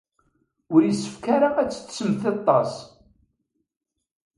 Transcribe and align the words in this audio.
Ur 0.73 0.81
yessefk 0.85 1.23
ara 1.35 1.49
ad 1.61 1.69
tettettemt 1.71 2.23
aṭas. 2.33 2.71